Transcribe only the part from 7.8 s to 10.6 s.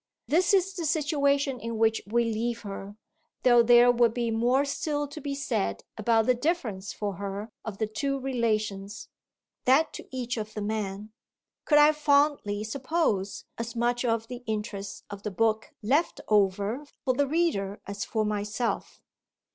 two relations that to each of